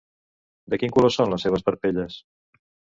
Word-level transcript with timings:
De 0.75 0.79
quin 0.85 0.95
color 0.97 1.15
són 1.17 1.37
les 1.37 1.47
seves 1.47 1.69
parpelles? 1.71 2.21